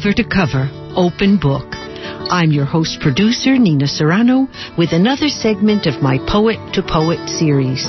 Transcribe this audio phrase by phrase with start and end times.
[0.00, 1.66] Cover to Cover Open Book.
[2.32, 7.84] I'm your host producer, Nina Serrano, with another segment of my Poet to Poet series.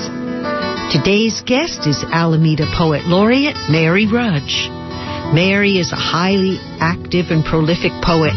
[0.92, 4.68] Today's guest is Alameda Poet Laureate Mary Rudge.
[5.32, 8.36] Mary is a highly active and prolific poet.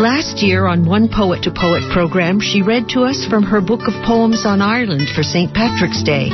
[0.00, 3.82] Last year on one Poet to Poet program, she read to us from her book
[3.84, 5.52] of poems on Ireland for St.
[5.52, 6.30] Patrick's Day.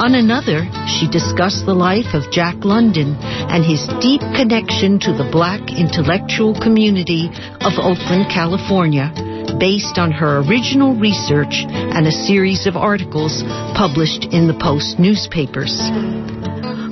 [0.00, 5.28] On another, she discussed the life of Jack London and his deep connection to the
[5.30, 7.28] black intellectual community
[7.60, 9.12] of Oakland, California,
[9.60, 13.44] based on her original research and a series of articles
[13.76, 15.76] published in the Post newspapers.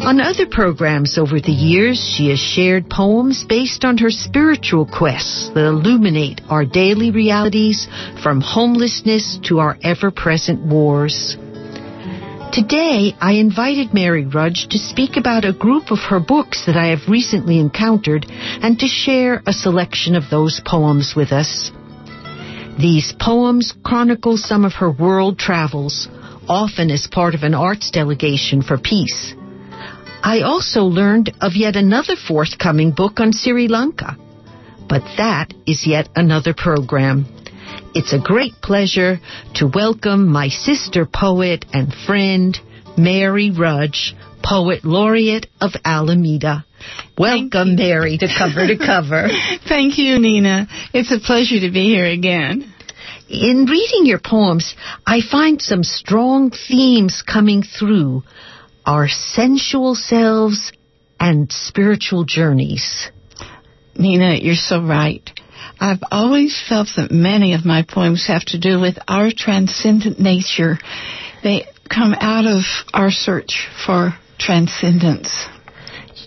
[0.05, 5.49] On other programs over the years, she has shared poems based on her spiritual quests
[5.55, 7.89] that illuminate our daily realities
[8.23, 11.39] from homelessness to our ever present wars.
[12.53, 16.89] Today, I invited Mary Rudge to speak about a group of her books that I
[16.89, 21.71] have recently encountered and to share a selection of those poems with us.
[22.79, 26.09] These poems chronicle some of her world travels,
[26.49, 29.35] often as part of an arts delegation for peace.
[30.23, 34.17] I also learned of yet another forthcoming book on Sri Lanka.
[34.89, 37.27] But that is yet another program.
[37.95, 39.19] It's a great pleasure
[39.55, 42.57] to welcome my sister poet and friend,
[42.99, 46.67] Mary Rudge, Poet Laureate of Alameda.
[47.17, 49.29] Welcome, Mary, to Cover to Cover.
[49.69, 50.69] Thank you, Nina.
[50.93, 52.73] It's a pleasure to be here again.
[53.29, 54.75] In reading your poems,
[55.07, 58.23] I find some strong themes coming through
[58.85, 60.73] our sensual selves
[61.19, 63.09] and spiritual journeys.
[63.97, 65.29] Nina, you're so right.
[65.81, 70.79] I've always felt that many of my poems have to do with our transcendent nature.
[71.43, 75.47] They come out of our search for transcendence.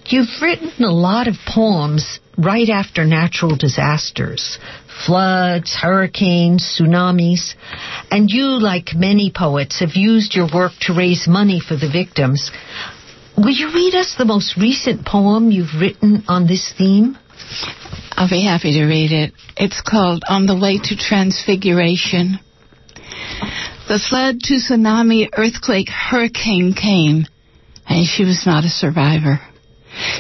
[0.06, 4.58] You've written a lot of poems right after natural disasters,
[5.06, 7.54] floods, hurricanes, tsunamis,
[8.10, 12.52] and you, like many poets, have used your work to raise money for the victims.
[13.38, 17.18] Will you read us the most recent poem you've written on this theme?
[18.12, 19.34] I'll be happy to read it.
[19.58, 22.40] It's called On the Way to Transfiguration.
[23.88, 27.26] The flood, to tsunami, earthquake, hurricane came,
[27.88, 29.40] and she was not a survivor.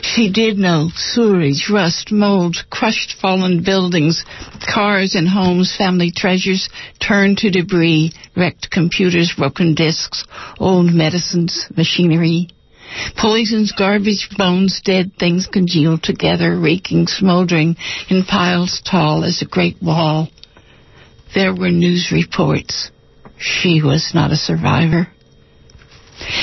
[0.01, 4.25] She did know sewage, rust, mold, crushed fallen buildings,
[4.67, 6.69] cars and homes, family treasures
[6.99, 10.25] turned to debris, wrecked computers, broken disks,
[10.59, 12.49] old medicines, machinery.
[13.17, 17.75] Poisons, garbage, bones, dead things congealed together, reeking, smoldering
[18.09, 20.29] in piles tall as a great wall.
[21.33, 22.91] There were news reports.
[23.37, 25.07] She was not a survivor.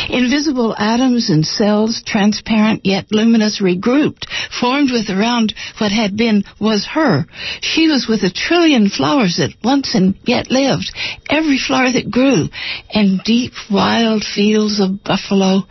[0.09, 4.27] Invisible atoms and cells, transparent yet luminous, regrouped,
[4.61, 7.27] formed with around what had been was her.
[7.61, 10.93] She was with a trillion flowers that once and yet lived,
[11.29, 12.49] every flower that grew,
[12.93, 15.63] and deep wild fields of buffalo,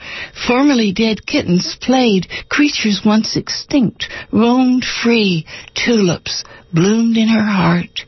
[0.47, 6.43] formerly dead kittens played, creatures once extinct, roamed free, tulips
[6.73, 8.05] bloomed in her heart.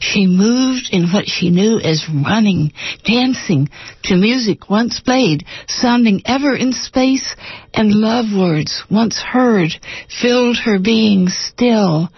[0.00, 2.72] She moved in what she knew as running,
[3.04, 3.68] dancing
[4.04, 7.34] to music once played, sounding ever in space,
[7.72, 9.74] and love words once heard
[10.20, 12.10] filled her being still.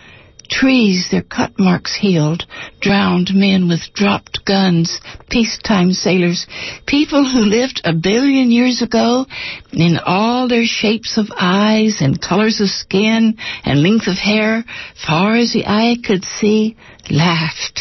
[0.49, 2.47] Trees their cut marks healed,
[2.81, 6.47] drowned men with dropped guns, peacetime sailors,
[6.87, 9.27] people who lived a billion years ago
[9.73, 14.65] in all their shapes of eyes and colors of skin and length of hair,
[15.07, 16.77] far as the eye could see,
[17.11, 17.81] laughed.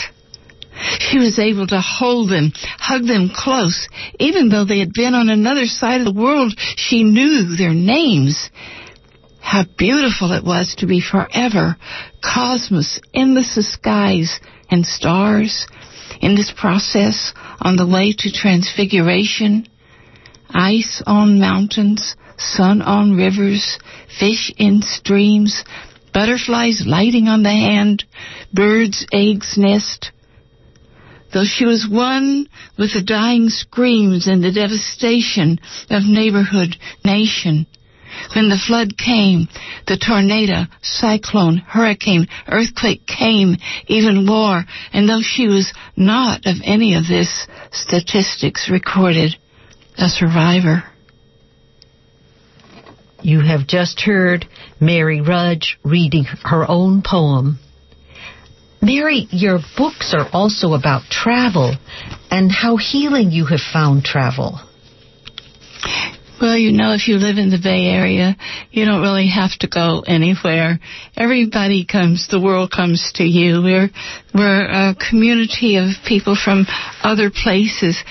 [1.00, 3.88] She was able to hold them, hug them close,
[4.20, 6.54] even though they had been on another side of the world.
[6.76, 8.50] She knew their names.
[9.46, 11.78] How beautiful it was to be forever
[12.20, 14.40] cosmos, endless skies
[14.72, 15.68] and stars
[16.20, 17.32] in this process
[17.62, 19.68] on the way to transfiguration.
[20.50, 23.78] Ice on mountains, sun on rivers,
[24.20, 25.64] fish in streams,
[26.12, 28.04] butterflies lighting on the hand,
[28.52, 30.12] birds' eggs nest.
[31.32, 32.48] Though she was one
[32.80, 35.60] with the dying screams and the devastation
[35.92, 37.68] of neighborhood, nation,
[38.36, 39.48] when the flood came,
[39.88, 43.56] the tornado, cyclone, hurricane, earthquake came,
[43.88, 44.64] even war,
[44.94, 49.36] and though she was not of any of this, statistics recorded
[49.98, 50.84] a survivor.
[53.22, 54.46] You have just heard
[54.80, 57.60] Mary Rudge reading her own poem.
[58.82, 61.76] Mary, your books are also about travel
[62.30, 64.60] and how healing you have found travel.
[66.42, 68.36] Well, you know, if you live in the Bay Area,
[68.70, 70.80] you don't really have to go anywhere.
[71.16, 73.62] Everybody comes, the world comes to you.
[73.62, 73.90] We're,
[74.34, 76.66] we're a community of people from
[77.02, 78.04] other places.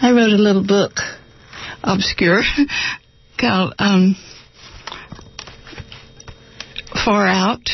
[0.00, 0.92] I wrote a little book,
[1.82, 2.42] obscure,
[3.38, 4.16] called, um,
[7.04, 7.68] Far Out,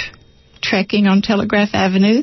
[0.60, 2.22] Trekking on Telegraph Avenue.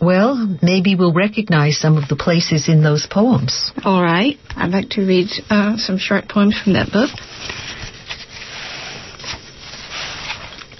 [0.00, 3.72] Well, maybe we'll recognize some of the places in those poems.
[3.84, 4.36] All right.
[4.56, 7.10] I'd like to read uh, some short poems from that book.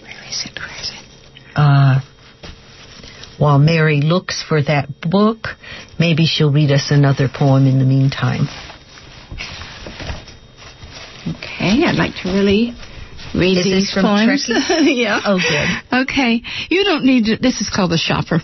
[0.03, 0.59] Where is it?
[0.59, 1.05] Where is it?
[1.57, 2.01] Uh,
[3.39, 5.49] while Mary looks for that book,
[5.99, 8.49] maybe she'll read us another poem in the meantime.
[11.27, 12.75] Okay, I'd like to really
[13.35, 14.47] read these from poems.
[14.95, 15.21] Yeah.
[15.25, 16.03] Oh, good.
[16.05, 16.43] Okay.
[16.71, 18.41] You don't need to, this is called The Shopper.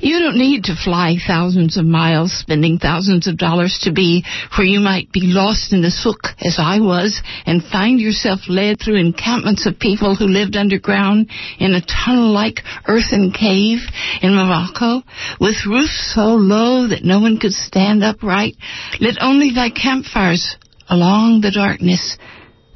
[0.00, 4.24] You don't need to fly thousands of miles, spending thousands of dollars to be
[4.56, 8.78] where you might be lost in the souk, as I was, and find yourself led
[8.78, 13.78] through encampments of people who lived underground in a tunnel-like earthen cave
[14.22, 15.02] in Morocco,
[15.40, 18.54] with roofs so low that no one could stand upright,
[19.00, 20.56] lit only by campfires
[20.88, 22.16] along the darkness.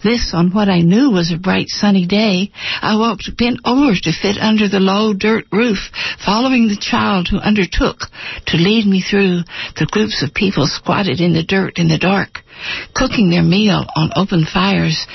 [0.02, 2.52] This on what I knew was a bright sunny day.
[2.80, 5.78] I walked bent over to fit under the low dirt roof,
[6.24, 8.08] following the child who undertook
[8.46, 9.42] to lead me through
[9.76, 12.40] the groups of people squatted in the dirt in the dark,
[12.94, 15.06] cooking their meal on open fires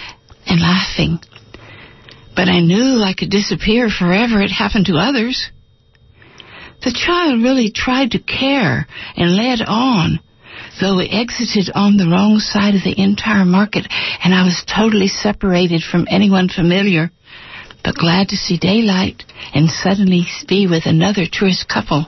[0.46, 1.20] and laughing.
[2.36, 4.40] But I knew I could disappear forever.
[4.42, 5.50] It happened to others.
[6.84, 8.86] The child really tried to care
[9.18, 10.20] and led on
[10.80, 13.88] though we exited on the wrong side of the entire market
[14.24, 17.12] and I was totally separated from anyone familiar,
[17.84, 19.24] but glad to see daylight
[19.54, 22.06] and suddenly be with another tourist couple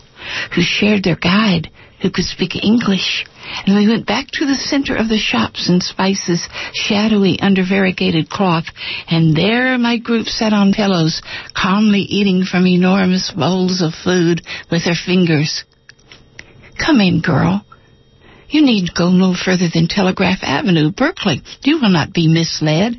[0.55, 1.69] who shared their guide
[2.01, 3.25] who could speak English.
[3.65, 8.29] And we went back to the center of the shops and spices, shadowy under variegated
[8.29, 8.65] cloth,
[9.09, 11.21] and there my group sat on pillows,
[11.55, 15.63] calmly eating from enormous bowls of food with their fingers.
[16.77, 17.65] Come in, girl.
[18.49, 21.41] You need go no further than Telegraph Avenue, Berkeley.
[21.63, 22.95] You will not be misled.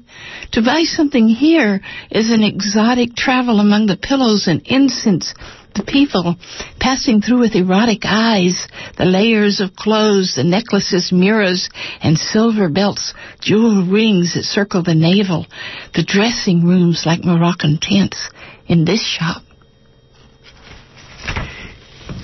[0.52, 1.80] To buy something here
[2.10, 5.32] is an exotic travel among the pillows and incense,
[5.74, 6.36] the people
[6.78, 8.68] passing through with erotic eyes,
[8.98, 11.70] the layers of clothes, the necklaces, mirrors,
[12.02, 15.46] and silver belts, jewel rings that circle the navel,
[15.94, 18.28] the dressing rooms like Moroccan tents
[18.66, 19.42] in this shop.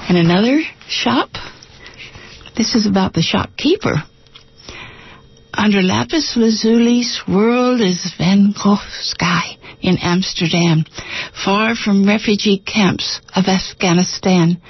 [0.08, 1.30] And another shop
[2.56, 4.02] this is about the shopkeeper.
[5.52, 10.84] Under lapis lazuli's world is Van Gogh sky in Amsterdam,
[11.44, 14.60] far from refugee camps of Afghanistan,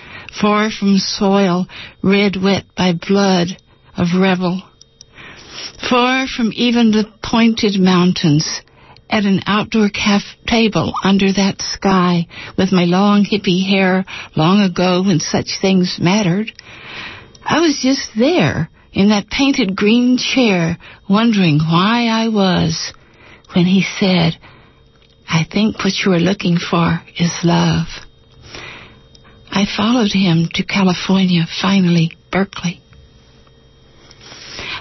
[0.40, 1.66] far from soil
[2.02, 3.48] red wet by blood
[3.96, 4.62] of rebel,
[5.88, 8.60] far from even the pointed mountains,
[9.08, 12.26] at an outdoor cafe table under that sky
[12.58, 14.04] with my long hippie hair
[14.36, 16.50] long ago when such things mattered,
[17.44, 22.92] I was just there in that painted green chair wondering why I was
[23.54, 24.38] when he said,
[25.28, 27.86] I think what you are looking for is love.
[29.50, 32.80] I followed him to California, finally, Berkeley.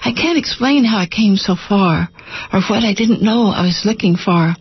[0.05, 2.10] I can't explain how I came so far
[2.51, 4.53] or what I didn't know I was looking for.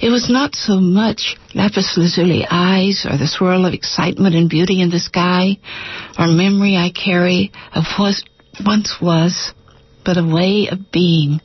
[0.00, 4.80] It was not so much lapis lazuli eyes or the swirl of excitement and beauty
[4.80, 5.58] in the sky
[6.16, 8.14] or memory I carry of what
[8.64, 9.52] once was,
[10.04, 11.40] but a way of being.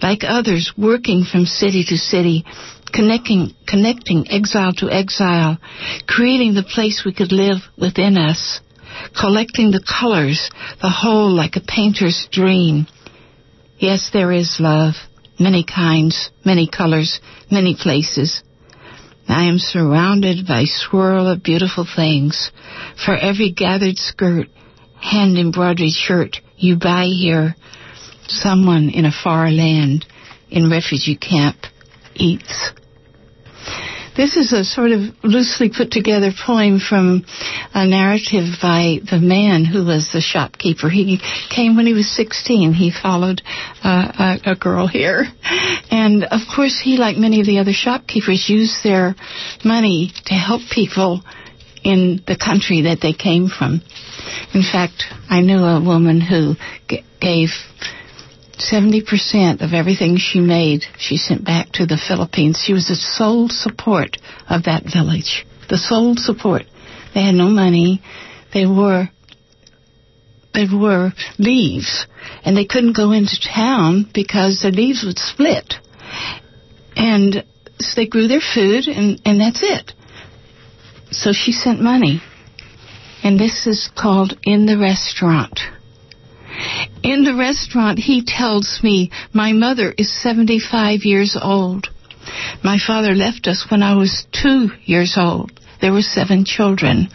[0.00, 2.44] Like others working from city to city,
[2.94, 5.58] connecting, connecting exile to exile,
[6.06, 8.60] creating the place we could live within us
[9.18, 12.86] collecting the colors, the whole like a painter's dream.
[13.78, 14.94] Yes, there is love,
[15.38, 17.20] many kinds, many colors,
[17.50, 18.42] many places.
[19.28, 22.50] I am surrounded by swirl of beautiful things.
[23.04, 24.48] For every gathered skirt,
[25.00, 27.54] hand embroidered shirt you buy here,
[28.26, 30.06] someone in a far land,
[30.50, 31.56] in refugee camp,
[32.14, 32.72] eats.
[34.16, 37.24] This is a sort of loosely put together poem from
[37.74, 40.88] a narrative by the man who was the shopkeeper.
[40.88, 42.72] He came when he was 16.
[42.74, 43.42] He followed
[43.82, 45.24] uh, a, a girl here.
[45.90, 49.16] And of course, he, like many of the other shopkeepers, used their
[49.64, 51.22] money to help people
[51.82, 53.82] in the country that they came from.
[54.54, 56.54] In fact, I knew a woman who
[56.88, 57.48] g- gave
[58.58, 62.62] 70% of everything she made, she sent back to the Philippines.
[62.64, 64.16] She was the sole support
[64.48, 65.46] of that village.
[65.68, 66.62] The sole support.
[67.14, 68.02] They had no money.
[68.52, 69.08] They wore
[70.54, 72.06] there were leaves,
[72.44, 75.74] and they couldn't go into town because the leaves would split.
[76.94, 77.44] And
[77.80, 79.92] so they grew their food, and, and that's it.
[81.10, 82.22] So she sent money.
[83.24, 85.58] And this is called In the Restaurant.
[87.02, 91.88] In the restaurant, he tells me my mother is 75 years old.
[92.62, 95.52] My father left us when I was two years old.
[95.80, 97.08] There were seven children.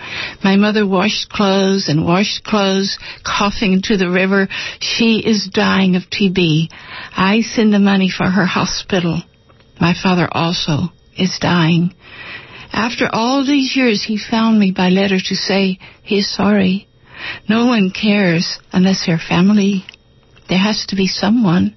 [0.43, 4.47] My mother washed clothes and washed clothes, coughing into the river.
[4.79, 6.69] She is dying of TB.
[7.17, 9.23] I send the money for her hospital.
[9.81, 11.95] My father also is dying.
[12.71, 16.87] After all these years, he found me by letter to say he is sorry.
[17.47, 19.85] No one cares unless they're family.
[20.47, 21.75] There has to be someone.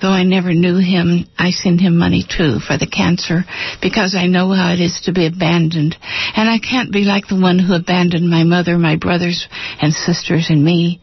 [0.00, 3.44] Though I never knew him, I send him money too for the cancer
[3.82, 5.96] because I know how it is to be abandoned.
[6.36, 9.48] And I can't be like the one who abandoned my mother, my brothers
[9.80, 11.00] and sisters and me.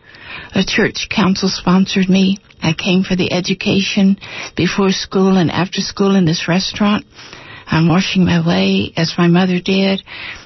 [0.54, 2.38] A church council sponsored me.
[2.62, 4.18] I came for the education
[4.56, 7.06] before school and after school in this restaurant.
[7.68, 10.04] I'm washing my way as my mother did.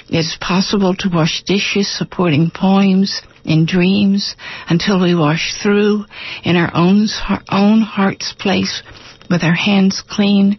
[0.09, 4.35] It's possible to wash dishes supporting poems in dreams
[4.67, 6.05] until we wash through
[6.43, 7.07] in our own,
[7.49, 8.81] own heart's place
[9.29, 10.57] with our hands clean.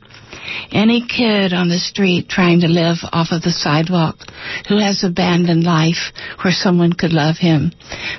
[0.71, 4.17] Any kid on the street trying to live off of the sidewalk
[4.69, 6.13] who has abandoned life
[6.43, 7.73] where someone could love him,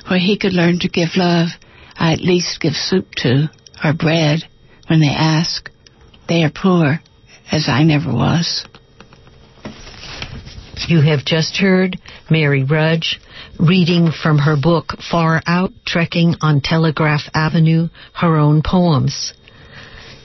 [0.08, 1.50] where he could learn to give love,
[1.98, 3.50] I at least give soup to,
[3.84, 4.44] or bread
[4.88, 5.70] when they ask.
[6.28, 7.02] They are poor,
[7.52, 8.66] as I never was.
[10.88, 11.98] You have just heard
[12.30, 13.20] Mary Rudge
[13.60, 19.34] reading from her book Far Out Trekking on Telegraph Avenue, her own poems.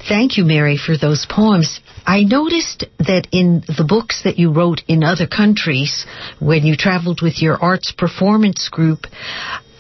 [0.09, 1.81] Thank you, Mary, for those poems.
[2.07, 6.07] I noticed that in the books that you wrote in other countries,
[6.39, 9.07] when you traveled with your arts performance group,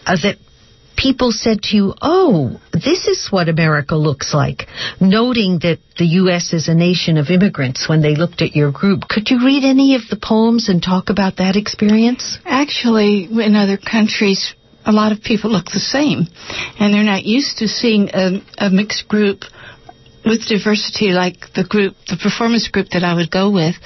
[0.04, 0.36] uh, that
[0.96, 4.66] people said to you, oh, this is what America looks like,
[5.00, 6.52] noting that the U.S.
[6.52, 9.02] is a nation of immigrants when they looked at your group.
[9.08, 12.38] Could you read any of the poems and talk about that experience?
[12.44, 16.26] Actually, in other countries, a lot of people look the same,
[16.78, 19.42] and they're not used to seeing a, a mixed group
[20.24, 23.76] with diversity like the group, the performance group that I would go with.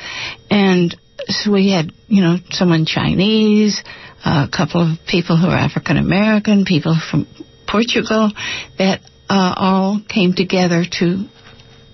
[0.50, 0.96] And
[1.28, 3.82] so we had, you know, someone Chinese,
[4.24, 7.26] a couple of people who are African American, people from
[7.66, 8.30] Portugal
[8.78, 11.24] that uh, all came together to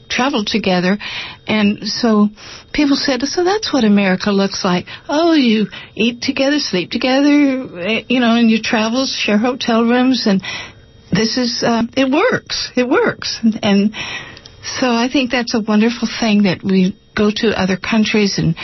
[0.08, 0.98] travel together.
[1.46, 2.28] And so
[2.72, 4.86] people said, so that's what America looks like.
[5.08, 10.26] Oh, you eat together, sleep together, eh, you know, in your travels, share hotel rooms,
[10.26, 10.42] and
[11.12, 12.70] this is, uh, it works.
[12.76, 13.38] It works.
[13.62, 13.92] And
[14.62, 18.54] so I think that's a wonderful thing that we go to other countries and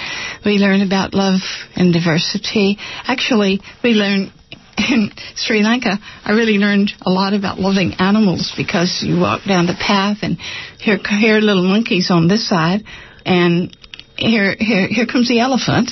[0.45, 1.41] we learn about love
[1.75, 2.77] and diversity.
[3.07, 4.33] Actually, we learn
[4.79, 9.67] in Sri Lanka, I really learned a lot about loving animals because you walk down
[9.67, 10.39] the path and
[10.79, 12.83] here, here are little monkeys on this side,
[13.25, 13.77] and
[14.17, 15.91] here, here, here comes the elephant,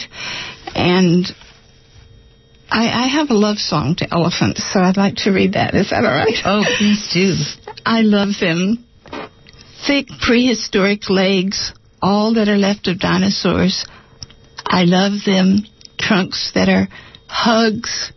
[0.74, 1.26] and
[2.70, 5.74] I, I have a love song to elephants, so I'd like to read that.
[5.74, 6.34] Is that all right?
[6.44, 7.34] Oh, please do.
[7.84, 8.84] I love them.
[9.86, 11.72] Thick prehistoric legs,
[12.02, 13.86] all that are left of dinosaurs.
[14.66, 15.66] I love them.
[15.98, 16.88] Trunks that are
[17.26, 18.12] hugs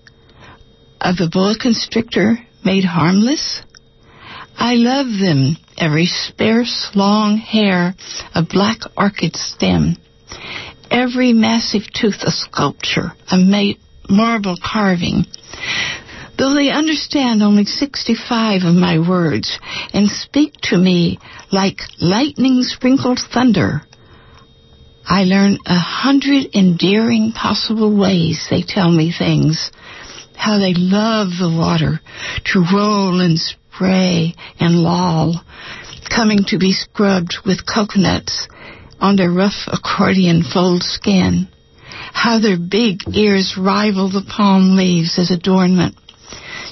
[1.01, 3.61] of the boa constrictor made harmless.
[4.55, 5.57] I love them.
[5.77, 7.95] Every sparse long hair,
[8.33, 9.97] of black orchid stem.
[10.89, 13.73] Every massive tooth, a sculpture, a ma-
[14.09, 15.25] marble carving.
[16.37, 19.59] Though they understand only 65 of my words
[19.93, 21.19] and speak to me
[21.51, 23.83] like lightning sprinkled thunder,
[25.05, 29.71] I learn a hundred endearing possible ways they tell me things.
[30.35, 31.99] How they love the water
[32.45, 35.35] to roll and spray and loll,
[36.09, 38.47] coming to be scrubbed with coconuts
[38.99, 41.47] on their rough accordion fold skin.
[42.13, 45.95] How their big ears rival the palm leaves as adornment.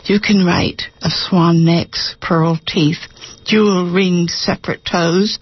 [0.05, 2.97] You can write of swan necks, pearl teeth,
[3.45, 5.37] jewel ringed separate toes,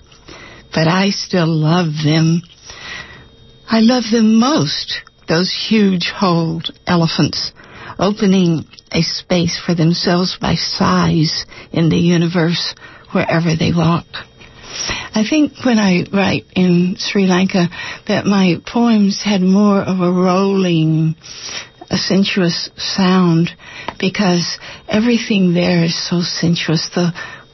[0.74, 2.42] but I still love them.
[3.70, 7.51] I love them most, those huge holed elephants,
[7.98, 12.75] opening a space for themselves by size in the universe
[13.12, 14.06] wherever they walk.
[15.16, 17.68] I think when I write in Sri Lanka
[18.08, 21.16] that my poems had more of a rolling,
[21.89, 23.50] a sensuous sound
[24.00, 26.89] because everything there is so sensuous.
[26.93, 27.12] The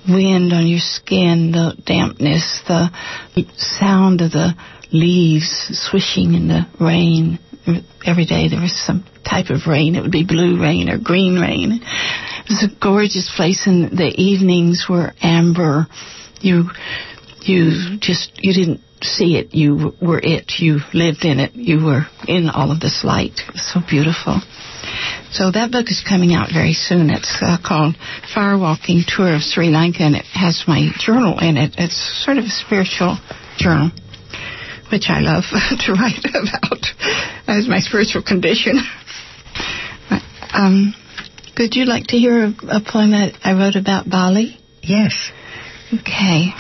[0.08, 2.90] wind on your skin, the dampness, the
[3.58, 4.54] sound of the
[4.92, 7.40] leaves swishing in the rain.
[8.06, 9.96] Every day there was some type of rain.
[9.96, 11.80] It would be blue rain or green rain.
[11.82, 15.88] It was a gorgeous place, and the evenings were amber.
[16.42, 16.70] You,
[17.42, 19.54] you just you didn't see it.
[19.54, 20.54] You were it.
[20.60, 21.56] You lived in it.
[21.56, 23.34] You were in all of this light.
[23.48, 24.42] It was so beautiful.
[25.32, 27.10] So that book is coming out very soon.
[27.10, 27.96] It's uh, called
[28.34, 31.76] Fire Walking Tour of Sri Lanka, and it has my journal in it.
[31.78, 33.18] It's sort of a spiritual
[33.58, 33.92] journal,
[34.92, 35.44] which I love
[35.86, 36.86] to write about
[37.48, 38.80] as my spiritual condition.
[40.54, 40.94] um,
[41.58, 44.58] would you like to hear a, a poem that I wrote about Bali?
[44.82, 45.14] Yes.
[45.94, 46.52] Okay.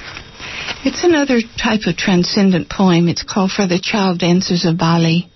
[0.85, 3.07] It's another type of transcendent poem.
[3.07, 5.27] It's called For the Child Dancers of Bali.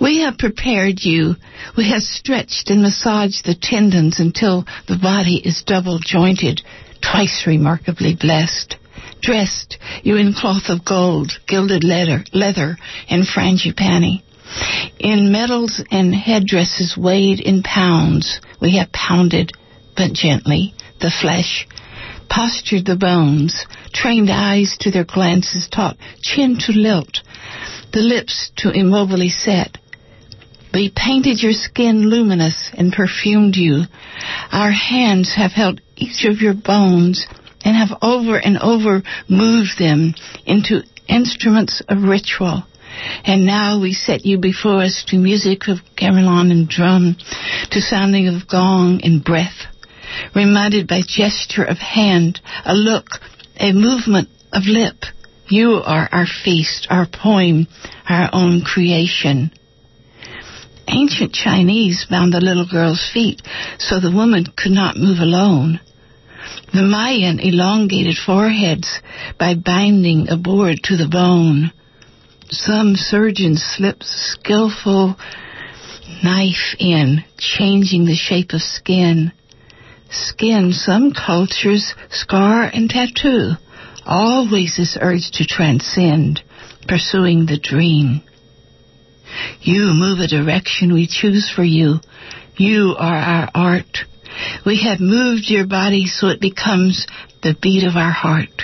[0.00, 1.36] We have prepared you.
[1.76, 6.60] We have stretched and massaged the tendons until the body is double jointed,
[7.00, 8.74] twice remarkably blessed.
[9.22, 12.78] Dressed you in cloth of gold, gilded leather, leather,
[13.08, 14.24] and frangipani.
[14.98, 19.52] In medals and headdresses weighed in pounds, we have pounded,
[19.96, 21.68] but gently, the flesh,
[22.28, 27.20] postured the bones, trained eyes to their glances, taught chin to lilt,
[27.92, 29.78] the lips to immobily set.
[30.74, 33.84] We painted your skin luminous and perfumed you.
[34.52, 37.26] Our hands have held each of your bones
[37.64, 40.14] and have over and over moved them
[40.44, 42.64] into instruments of ritual.
[43.24, 47.16] And now we set you before us to music of gamelan and drum,
[47.70, 49.66] to sounding of gong and breath,
[50.34, 53.06] reminded by gesture of hand, a look,
[53.58, 55.04] a movement of lip,
[55.48, 57.66] you are our feast, our poem,
[58.08, 59.50] our own creation.
[60.88, 63.42] Ancient Chinese bound the little girl's feet
[63.78, 65.80] so the woman could not move alone.
[66.72, 69.00] The Mayan elongated foreheads
[69.38, 71.72] by binding a board to the bone.
[72.50, 75.16] Some surgeon slips skillful
[76.22, 79.32] knife in, changing the shape of skin.
[80.24, 83.56] Skin some cultures scar and tattoo
[84.06, 86.42] always this urge to transcend,
[86.86, 88.22] pursuing the dream.
[89.60, 91.96] You move a direction we choose for you.
[92.56, 93.98] You are our art.
[94.64, 97.06] We have moved your body so it becomes
[97.42, 98.62] the beat of our heart.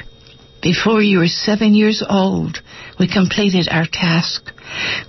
[0.62, 2.58] Before you were seven years old,
[2.98, 4.52] we completed our task.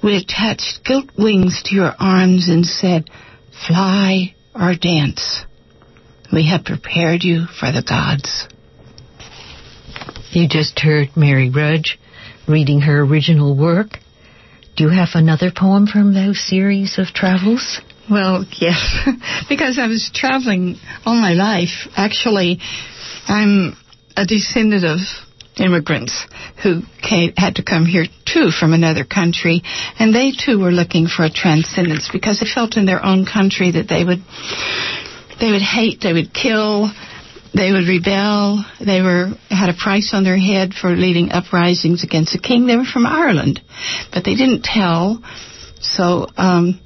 [0.04, 3.10] We attached gilt wings to your arms and said,
[3.68, 5.46] fly or dance.
[6.34, 8.48] We have prepared you for the gods.
[10.32, 12.00] You just heard Mary Rudge
[12.48, 14.00] reading her original work.
[14.76, 17.80] Do you have another poem from those series of travels?
[18.10, 19.08] Well, yes,
[19.50, 21.88] because I was traveling all my life.
[21.96, 22.58] Actually,
[23.28, 23.78] I'm
[24.17, 24.98] a descendant of
[25.58, 26.26] immigrants
[26.63, 29.62] who came, had to come here too from another country,
[30.00, 33.72] and they too were looking for a transcendence because they felt in their own country
[33.74, 34.24] that they would
[35.39, 36.91] they would hate, they would kill,
[37.54, 38.65] they would rebel.
[38.80, 42.65] They were had a price on their head for leading uprisings against the king.
[42.65, 43.62] They were from Ireland,
[44.12, 45.22] but they didn't tell.
[45.80, 46.82] So um,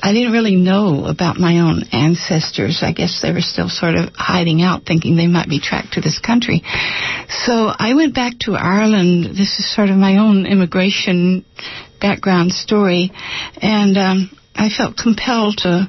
[0.00, 2.82] I didn't really know about my own ancestors.
[2.82, 6.00] I guess they were still sort of hiding out, thinking they might be tracked to
[6.00, 6.62] this country.
[7.28, 9.24] So I went back to Ireland.
[9.36, 11.44] This is sort of my own immigration
[12.00, 13.10] background story,
[13.60, 15.88] and um, I felt compelled to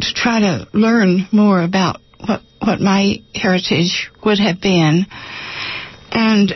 [0.00, 5.06] to try to learn more about what what my heritage would have been,
[6.12, 6.54] and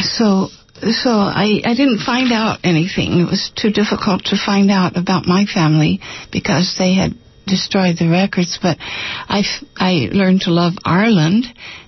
[0.00, 0.48] so
[0.82, 3.20] so I, I didn't find out anything.
[3.20, 6.00] It was too difficult to find out about my family
[6.30, 7.12] because they had
[7.46, 8.58] destroyed the records.
[8.60, 9.42] But I,
[9.76, 11.46] I learned to love Ireland,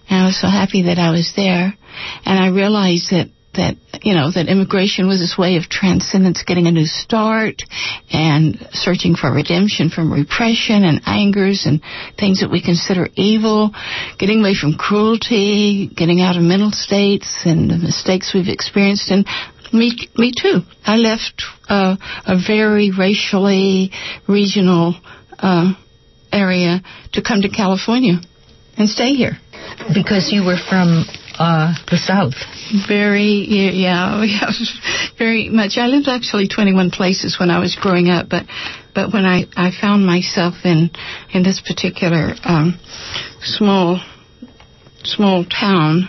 [0.08, 1.74] and I was so happy that I was there.
[2.24, 6.66] And I realized that that you know that immigration was this way of transcendence, getting
[6.66, 7.62] a new start,
[8.12, 11.82] and searching for redemption from repression and angers and
[12.18, 13.70] things that we consider evil,
[14.18, 19.26] getting away from cruelty, getting out of mental states and the mistakes we've experienced, and
[19.72, 20.60] me, me too.
[20.84, 23.90] I left uh, a very racially
[24.26, 24.94] regional
[25.38, 25.72] uh,
[26.32, 26.80] area
[27.12, 28.20] to come to California
[28.76, 29.38] and stay here.
[29.92, 31.04] Because you were from
[31.38, 32.34] uh, the South.
[32.88, 34.50] Very, yeah, yeah,
[35.16, 35.78] very much.
[35.78, 38.44] I lived actually 21 places when I was growing up, but
[38.94, 40.90] but when I I found myself in
[41.32, 42.78] in this particular um,
[43.40, 44.00] small
[45.04, 46.08] small town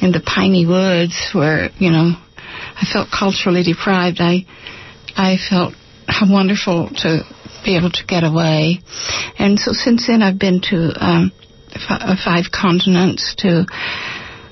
[0.00, 4.18] in the piney woods where you know I felt culturally deprived.
[4.20, 4.44] I
[5.16, 5.74] I felt
[6.06, 7.22] how wonderful to
[7.64, 8.80] be able to get away,
[9.38, 11.32] and so since then I've been to um,
[11.74, 13.66] f- five continents to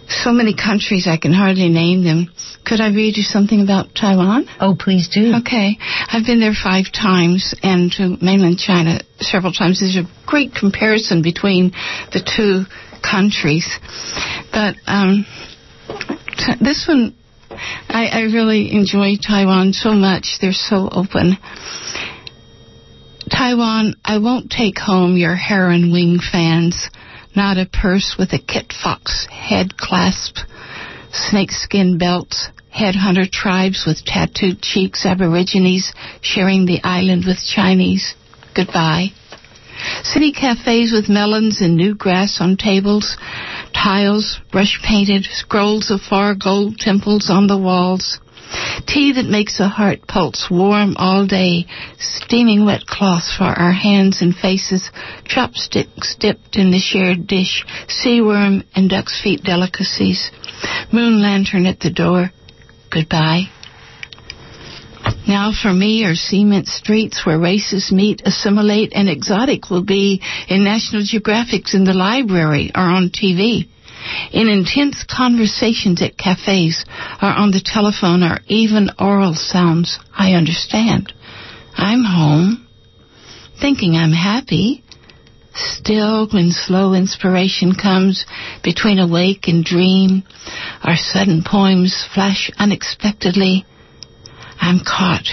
[0.09, 2.33] so many countries I can hardly name them.
[2.65, 4.47] Could I read you something about Taiwan?
[4.61, 5.35] Oh, please do.
[5.41, 5.79] Okay.
[6.09, 9.81] I've been there five times and to mainland China several times.
[9.81, 11.73] There's a great comparison between
[12.13, 12.65] the two
[13.03, 13.67] countries.
[14.53, 15.27] But um,
[15.89, 17.15] t- this one,
[17.89, 20.39] I, I really enjoy Taiwan so much.
[20.41, 21.37] They're so open.
[23.31, 26.89] Taiwan, I won't take home your heron wing fans
[27.37, 30.39] not a purse with a kit fox head clasp,
[31.13, 38.15] snakeskin belts, headhunter tribes with tattooed cheeks, aborigines sharing the island with Chinese.
[38.55, 39.09] Goodbye.
[40.03, 43.17] City cafes with melons and new grass on tables,
[43.75, 48.19] tiles brush painted, scrolls of far gold temples on the walls.
[48.87, 51.67] Tea that makes a heart pulse warm all day,
[51.99, 54.91] steaming wet cloths for our hands and faces,
[55.25, 60.31] chopsticks dipped in the shared dish, sea worm and duck's feet delicacies,
[60.93, 62.31] moon lantern at the door.
[62.91, 63.51] Goodbye.
[65.27, 70.23] Now for me are cement streets where races meet, assimilate, and exotic will be.
[70.49, 73.69] In National Geographics in the library or on TV
[74.33, 76.85] in intense conversations at cafes
[77.23, 81.13] or on the telephone or even oral sounds, I understand.
[81.75, 82.67] I'm home,
[83.61, 84.83] thinking I'm happy.
[85.55, 88.27] Still, when slow inspiration comes
[88.63, 90.23] between awake and dream,
[90.87, 93.65] or sudden poems flash unexpectedly,
[94.61, 95.29] I'm caught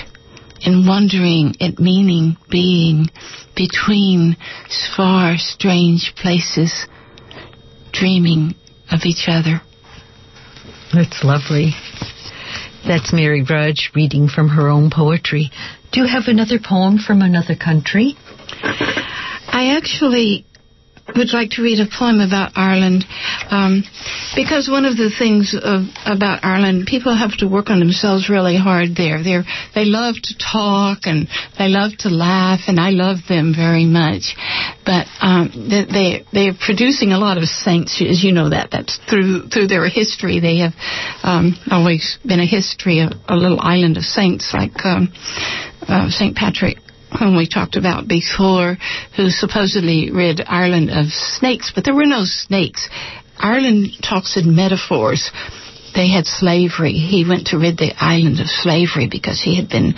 [0.61, 3.09] in wondering at meaning being
[3.55, 4.37] between
[4.95, 6.87] far strange places,
[7.91, 8.55] dreaming
[8.93, 9.61] of each other.
[10.93, 11.73] That's lovely.
[12.85, 15.49] That's Mary Rudge reading from her own poetry.
[15.91, 18.15] Do you have another poem from another country?
[18.61, 20.45] I actually
[21.15, 23.05] would like to read a poem about Ireland
[23.51, 23.83] um,
[24.35, 28.55] because one of the things of, about Ireland, people have to work on themselves really
[28.55, 29.21] hard there.
[29.21, 29.43] They're,
[29.75, 31.27] they love to talk and
[31.59, 34.35] they love to laugh, and I love them very much.
[34.85, 38.69] But um, they they're producing a lot of saints, as you know that.
[38.71, 40.39] That's through through their history.
[40.39, 40.73] They have
[41.23, 45.11] um, always been a history, of a little island of saints like um,
[45.87, 46.77] uh, Saint Patrick
[47.17, 48.77] whom we talked about before,
[49.15, 52.89] who supposedly rid Ireland of snakes, but there were no snakes.
[53.37, 55.31] Ireland talks in metaphors.
[55.95, 56.93] They had slavery.
[56.93, 59.93] He went to rid the island of slavery because he had been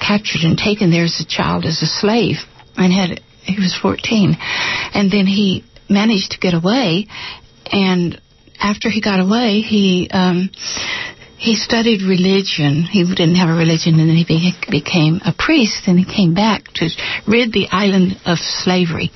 [0.00, 2.36] captured and taken there as a child as a slave
[2.76, 4.36] and had he was 14
[4.94, 7.06] and then he managed to get away
[7.72, 8.20] and
[8.60, 10.50] after he got away he um
[11.40, 12.82] he studied religion.
[12.82, 16.34] He didn't have a religion, and then he be- became a priest, and he came
[16.34, 16.90] back to
[17.26, 19.10] rid the island of slavery.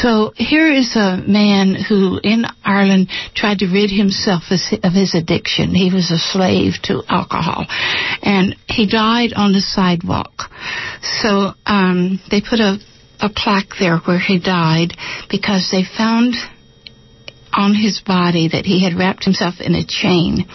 [0.00, 5.74] So here is a man who, in Ireland, tried to rid himself of his addiction.
[5.74, 7.66] He was a slave to alcohol,
[8.22, 10.48] and he died on the sidewalk.
[11.20, 12.78] So um, they put a
[13.20, 14.92] a plaque there where he died
[15.30, 16.34] because they found
[17.56, 20.46] on his body that he had wrapped himself in a chain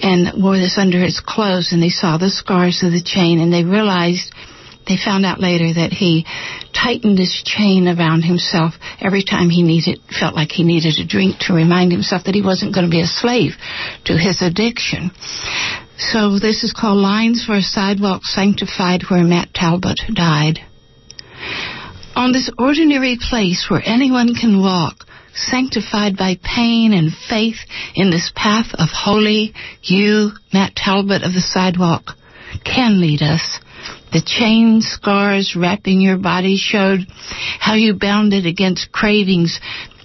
[0.00, 3.52] and wore this under his clothes and they saw the scars of the chain and
[3.52, 4.32] they realized
[4.88, 6.26] they found out later that he
[6.72, 11.36] tightened this chain around himself every time he needed felt like he needed a drink
[11.38, 13.52] to remind himself that he wasn't going to be a slave
[14.04, 15.10] to his addiction.
[15.98, 20.58] So this is called Lines for a Sidewalk Sanctified where Matt Talbot died.
[22.16, 27.58] On this ordinary place where anyone can walk, sanctified by pain and faith
[27.94, 32.12] in this path of holy, you, Matt Talbot of the sidewalk,
[32.64, 33.60] can lead us.
[34.12, 37.06] The chain scars wrapping your body showed
[37.60, 39.60] how you bound it against cravings,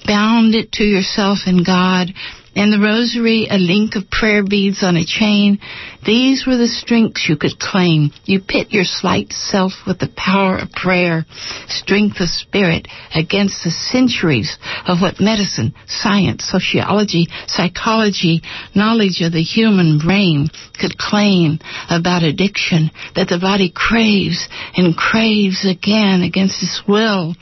[0.05, 2.13] bound it to yourself and God,
[2.56, 5.60] and the rosary, a link of prayer beads on a chain.
[6.06, 8.12] These were the strengths you could claim.
[8.24, 11.26] You pit your slight self with the power of prayer,
[11.68, 18.41] strength of spirit against the centuries of what medicine, science, sociology, psychology,
[18.74, 20.48] knowledge of the human brain
[20.80, 27.36] could claim about addiction that the body craves and craves again against its will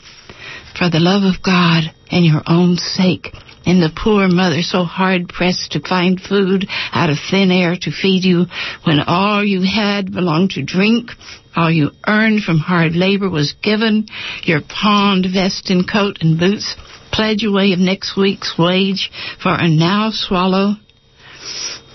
[0.77, 3.27] for the love of God and your own sake
[3.65, 7.91] and the poor mother so hard pressed to find food out of thin air to
[7.91, 8.45] feed you
[8.83, 11.11] when all you had belonged to drink,
[11.55, 14.07] all you earned from hard labor was given,
[14.43, 16.75] your pawned vest and coat and boots,
[17.11, 20.73] pledge away of next week's wage for a now swallow,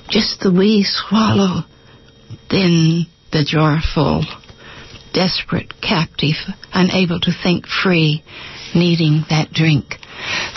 [0.08, 1.62] just the wee swallow,
[2.50, 4.24] then the jar full,
[5.12, 6.36] desperate, captive,
[6.72, 8.22] unable to think free,
[8.74, 9.96] needing that drink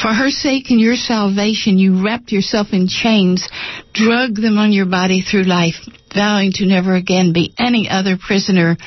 [0.02, 3.48] For her sake and your salvation, you wrapped yourself in chains,
[3.94, 5.76] drug them on your body through life,
[6.14, 8.78] vowing to never again be any other prisoner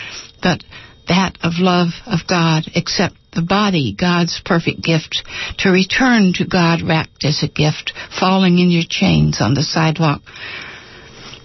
[0.43, 0.63] but
[1.09, 5.23] that of love of God, except the body, God's perfect gift,
[5.59, 10.23] to return to God wrapped as a gift, falling in your chains on the sidewalk.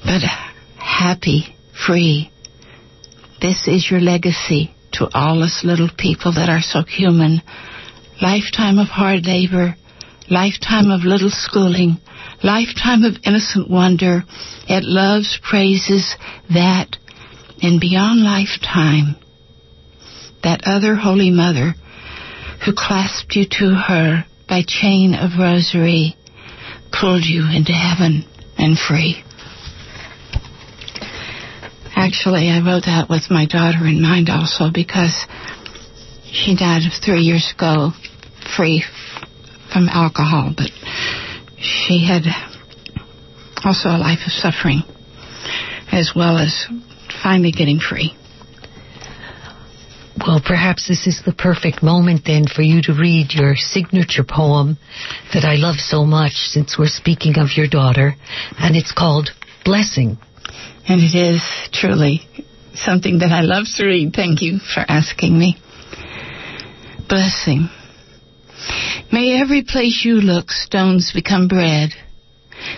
[0.03, 0.21] But
[0.77, 2.31] happy, free.
[3.41, 7.41] This is your legacy to all us little people that are so human.
[8.21, 9.75] Lifetime of hard labor,
[10.29, 11.97] lifetime of little schooling,
[12.43, 14.23] lifetime of innocent wonder.
[14.67, 16.15] It loves, praises
[16.53, 16.97] that,
[17.61, 19.15] and beyond lifetime,
[20.43, 21.75] that other Holy Mother
[22.65, 26.15] who clasped you to her by chain of rosary,
[26.91, 28.25] pulled you into heaven
[28.57, 29.23] and free.
[31.95, 35.13] Actually, I wrote that with my daughter in mind also because
[36.31, 37.91] she died three years ago,
[38.55, 38.83] free
[39.71, 40.69] from alcohol, but
[41.57, 42.23] she had
[43.63, 44.81] also a life of suffering
[45.91, 46.65] as well as
[47.21, 48.15] finally getting free.
[50.19, 54.77] Well, perhaps this is the perfect moment then for you to read your signature poem
[55.33, 58.15] that I love so much since we're speaking of your daughter,
[58.57, 59.29] and it's called
[59.63, 60.17] Blessing.
[60.87, 62.21] And it is truly
[62.73, 64.13] something that I love to read.
[64.13, 65.57] Thank you for asking me.
[67.07, 67.69] Blessing.
[69.11, 71.91] May every place you look, stones become bread.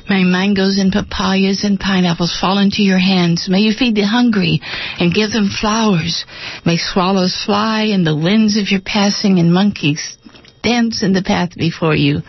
[0.10, 3.48] May mangoes and papayas and pineapples fall into your hands.
[3.50, 4.62] May you feed the hungry
[5.00, 6.26] and give them flowers.
[6.66, 10.18] May swallows fly in the winds of your passing and monkeys
[10.62, 12.22] dance in the path before you.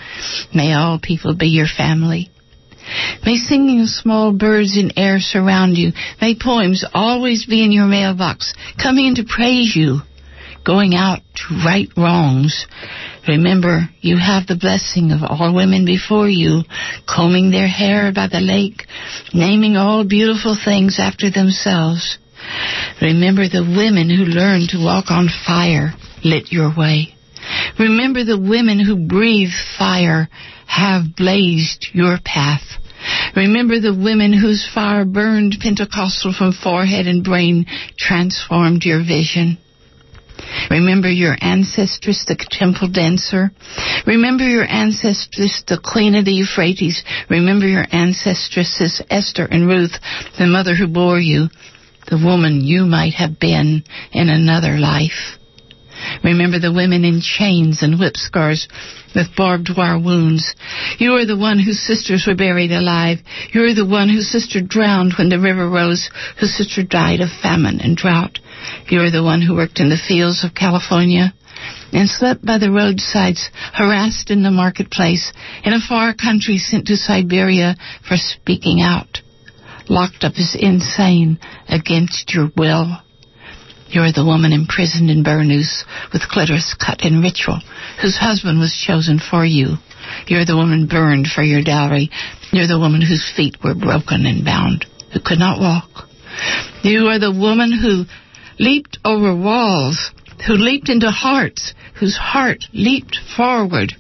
[0.55, 2.31] May all people be your family.
[3.25, 5.93] May singing of small birds in air surround you.
[6.21, 10.01] May poems always be in your mailbox, coming in to praise you,
[10.65, 12.67] going out to right wrongs.
[13.29, 16.63] Remember, you have the blessing of all women before you,
[17.07, 18.83] combing their hair by the lake,
[19.33, 22.19] naming all beautiful things after themselves.
[23.01, 27.15] Remember the women who learned to walk on fire, lit your way.
[27.79, 30.29] Remember the women who breathe fire,
[30.67, 32.63] have blazed your path.
[33.37, 37.67] Remember the women whose fire burned Pentecostal from forehead and brain,
[37.99, 39.59] transformed your vision.
[40.71, 43.51] Remember your ancestress, the temple dancer.
[44.07, 47.03] Remember your ancestress, the queen of the Euphrates.
[47.29, 49.99] Remember your ancestresses, Esther and Ruth,
[50.38, 51.49] the mother who bore you,
[52.09, 55.38] the woman you might have been in another life.
[56.25, 58.69] Remember the women in chains and whip scars
[59.15, 60.55] with barbed wire wounds.
[60.99, 63.19] You are the one whose sisters were buried alive.
[63.53, 66.11] You are the one whose sister drowned when the river rose,
[66.41, 68.38] whose sister died of famine and drought.
[68.88, 71.33] You are the one who worked in the fields of California
[71.92, 75.33] and slept by the roadsides, harassed in the marketplace,
[75.64, 79.20] in a far country sent to Siberia for speaking out,
[79.88, 82.98] locked up as insane against your will.
[83.88, 87.61] You're the woman imprisoned in Burnous with clitoris cut in ritual,
[88.01, 89.77] whose husband was chosen for you.
[90.27, 92.11] You're the woman burned for your dowry.
[92.53, 96.09] You're the woman whose feet were broken and bound, who could not walk.
[96.83, 98.07] You are the woman who
[98.59, 100.11] leaped over walls,
[100.47, 103.93] who leaped into hearts, whose heart leaped forward.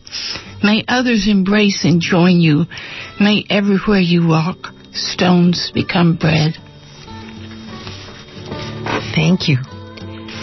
[0.62, 2.64] May others embrace and join you.
[3.20, 6.54] May everywhere you walk, stones become bread.
[9.14, 9.58] Thank you.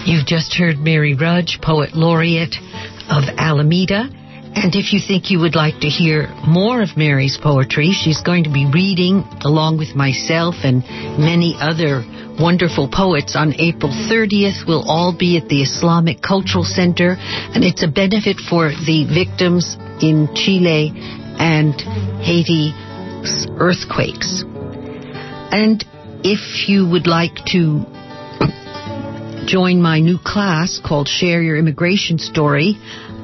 [0.06, 2.56] You've just heard Mary Rudge, Poet Laureate
[3.10, 4.10] of Alameda.
[4.60, 8.44] And if you think you would like to hear more of Mary's poetry, she's going
[8.44, 10.84] to be reading along with myself and
[11.16, 12.04] many other
[12.38, 14.68] wonderful poets on April 30th.
[14.68, 19.78] We'll all be at the Islamic Cultural Center, and it's a benefit for the victims
[20.04, 20.92] in Chile
[21.40, 21.74] and
[22.20, 22.76] Haiti
[23.56, 24.44] earthquakes.
[25.56, 25.86] And
[26.22, 27.88] if you would like to
[29.48, 32.76] join my new class called Share Your Immigration Story,